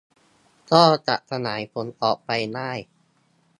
[0.71, 2.71] ก็จะขยายผลออกไปได้